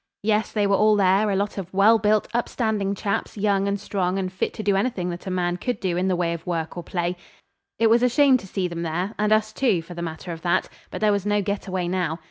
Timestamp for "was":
7.91-8.01, 11.11-11.27